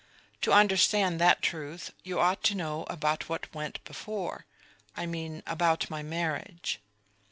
To 0.41 0.51
understand 0.51 1.21
that 1.21 1.43
truth 1.43 1.91
you 2.03 2.19
ought 2.19 2.41
to 2.45 2.55
know 2.55 2.85
about 2.85 3.29
what 3.29 3.53
went 3.53 3.83
before; 3.83 4.47
I 4.97 5.05
mean 5.05 5.43
about 5.45 5.91
my 5.91 6.01
marriage. 6.01 6.79